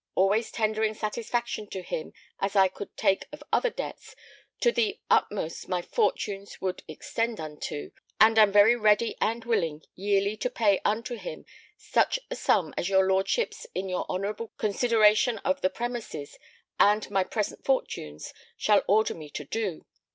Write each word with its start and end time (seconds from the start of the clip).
Always 0.15 0.49
tendering 0.49 0.95
satisfaction 0.95 1.67
to 1.67 1.83
him 1.83 2.11
as 2.39 2.55
I 2.55 2.69
could 2.69 2.97
take 2.97 3.25
of 3.31 3.43
other 3.53 3.69
debts, 3.69 4.15
to 4.61 4.71
the 4.71 4.99
utmost 5.11 5.69
my 5.69 5.83
fortunes 5.83 6.59
would 6.59 6.81
extend 6.87 7.39
unto, 7.39 7.91
and 8.19 8.39
am 8.39 8.51
very 8.51 8.75
ready 8.75 9.15
and 9.21 9.45
willing 9.45 9.83
yearly 9.93 10.35
to 10.37 10.49
pay 10.49 10.81
unto 10.83 11.17
him 11.17 11.45
such 11.77 12.17
a 12.31 12.35
sum 12.35 12.73
as 12.77 12.89
your 12.89 13.05
lordships 13.07 13.67
in 13.75 13.89
your 13.89 14.07
honourable 14.09 14.51
considerations 14.57 15.39
of 15.45 15.61
the 15.61 15.69
premises, 15.69 16.39
and 16.79 17.07
my 17.11 17.23
present 17.23 17.63
fortunes, 17.63 18.33
shall 18.57 18.81
order 18.87 19.13
me 19.13 19.29
to 19.29 19.45
do. 19.45 19.85